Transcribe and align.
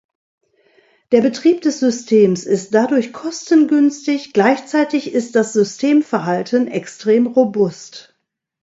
Der 1.11 1.21
Betrieb 1.21 1.61
des 1.61 1.79
Systems 1.79 2.45
ist 2.47 2.73
dadurch 2.73 3.13
kostengünstig, 3.13 4.33
gleichzeitig 4.33 5.13
ist 5.13 5.35
das 5.35 5.53
Systemverhalten 5.53 6.67
extrem 6.67 7.27
robust. 7.27 8.17